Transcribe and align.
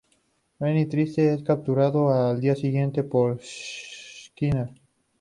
Remy, 0.59 0.87
triste, 0.87 1.31
es 1.31 1.43
capturado 1.43 2.09
al 2.09 2.41
día 2.41 2.55
siguiente 2.55 3.03
por 3.03 3.39
Skinner. 3.39 4.71